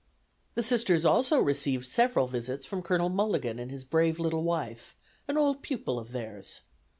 The 0.55 0.63
Sisters 0.63 1.05
also 1.05 1.39
received 1.39 1.85
several 1.85 2.25
visits 2.25 2.65
from 2.65 2.81
Colonel 2.81 3.09
Mulligan 3.09 3.59
and 3.59 3.69
his 3.69 3.83
brave 3.83 4.19
little 4.19 4.41
wife, 4.41 4.95
an 5.27 5.37
old 5.37 5.61
pupil 5.61 5.99
of 5.99 6.11
theirs. 6.11 6.63